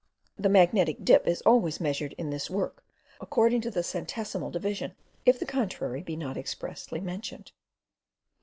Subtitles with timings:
[0.35, 2.83] The magnetic dip is always measured in this work,
[3.19, 4.95] according to the centesimal division,
[5.27, 7.51] if the contrary be not expressly mentioned.